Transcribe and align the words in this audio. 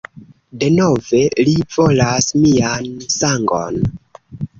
Denove, 0.61 1.19
li 1.49 1.53
volas 1.75 2.29
mian 2.45 2.89
sangon! 3.17 3.79